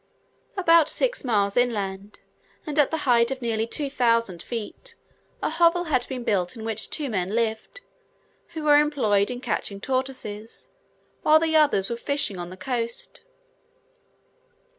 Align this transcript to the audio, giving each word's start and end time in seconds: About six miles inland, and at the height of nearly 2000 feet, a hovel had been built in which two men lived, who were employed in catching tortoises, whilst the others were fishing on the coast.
About 0.57 0.89
six 0.89 1.23
miles 1.23 1.55
inland, 1.55 2.21
and 2.65 2.79
at 2.79 2.89
the 2.89 3.05
height 3.05 3.29
of 3.29 3.39
nearly 3.39 3.67
2000 3.67 4.41
feet, 4.41 4.95
a 5.43 5.51
hovel 5.51 5.83
had 5.83 6.07
been 6.07 6.23
built 6.23 6.55
in 6.55 6.65
which 6.65 6.89
two 6.89 7.07
men 7.07 7.35
lived, 7.35 7.81
who 8.55 8.63
were 8.63 8.77
employed 8.79 9.29
in 9.29 9.39
catching 9.41 9.79
tortoises, 9.79 10.69
whilst 11.23 11.43
the 11.43 11.55
others 11.55 11.91
were 11.91 11.97
fishing 11.97 12.39
on 12.39 12.49
the 12.49 12.57
coast. 12.57 13.21